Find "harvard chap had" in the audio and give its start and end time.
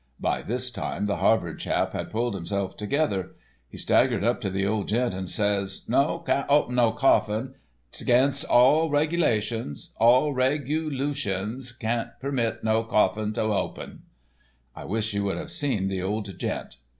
1.17-2.09